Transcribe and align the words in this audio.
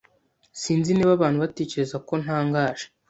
Sinzi 0.61 0.89
niba 0.93 1.11
abantu 1.17 1.37
batekereza 1.43 1.95
ko 2.07 2.13
ntangaje. 2.23 2.85